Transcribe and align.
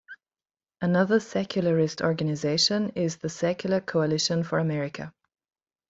Another 0.81 1.19
secularist 1.19 2.01
organization 2.01 2.89
is 2.95 3.17
the 3.17 3.29
Secular 3.29 3.79
Coalition 3.79 4.41
for 4.43 4.57
America. 4.57 5.13